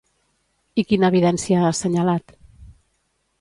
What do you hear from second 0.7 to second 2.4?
I quina evidència ha assenyalat?